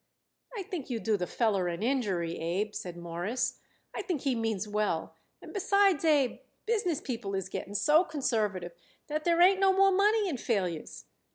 "I 0.57 0.63
think 0.63 0.89
you 0.89 0.99
do 0.99 1.15
the 1.15 1.27
feller 1.27 1.67
an 1.67 1.83
injury, 1.83 2.35
Abe," 2.39 2.73
said 2.73 2.97
Morris. 2.97 3.59
"I 3.93 4.01
think 4.01 4.21
he 4.21 4.33
means 4.33 4.67
well, 4.67 5.13
and 5.43 5.53
besides, 5.53 6.03
Abe, 6.03 6.39
business 6.65 6.99
people 6.99 7.35
is 7.35 7.49
getting 7.49 7.75
so 7.75 8.03
conservative 8.03 8.71
that 9.09 9.25
there 9.25 9.39
ain't 9.39 9.59
no 9.59 9.71
more 9.73 9.91
money 9.91 10.27
in 10.27 10.37
failures." 10.37 11.05